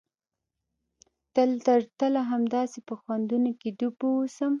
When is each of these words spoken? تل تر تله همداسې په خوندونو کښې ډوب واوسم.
تل 1.35 1.49
تر 1.65 1.81
تله 1.99 2.21
همداسې 2.31 2.79
په 2.87 2.93
خوندونو 3.01 3.49
کښې 3.59 3.69
ډوب 3.79 3.95
واوسم. 4.01 4.49